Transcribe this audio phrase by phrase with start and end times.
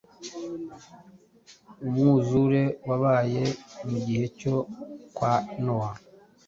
[1.83, 3.43] umwuzure wabaye
[3.89, 4.55] mugihe cyo
[5.15, 5.91] kwa nowa